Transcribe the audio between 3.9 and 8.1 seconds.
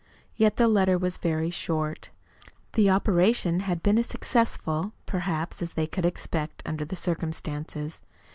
as successful, perhaps, as they could expect, under the circumstances.